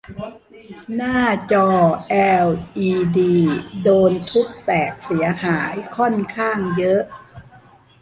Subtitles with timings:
[0.95, 1.19] หน้า
[1.51, 1.69] จอ
[2.09, 2.15] แอ
[2.45, 3.39] ลอีดี
[3.83, 7.01] โดนทุบแตกเสียหายค่อนข้างเยอะ